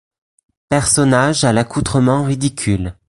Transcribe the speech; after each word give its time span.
Personnage 0.69 1.43
à 1.43 1.53
l'accoutrement 1.53 2.23
ridicule. 2.23 2.95